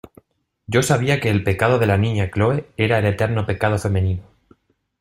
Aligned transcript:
yo 0.65 0.81
sabía 0.81 1.19
que 1.19 1.29
el 1.29 1.43
pecado 1.43 1.77
de 1.77 1.85
la 1.85 1.95
Niña 1.95 2.31
Chole 2.33 2.65
era 2.75 2.97
el 2.97 3.05
eterno 3.05 3.45
pecado 3.45 3.77
femenino 3.77 4.23